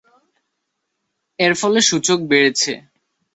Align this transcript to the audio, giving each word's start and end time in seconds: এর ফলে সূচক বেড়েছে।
এর 1.39 1.53
ফলে 1.61 1.79
সূচক 1.89 2.19
বেড়েছে। 2.29 2.71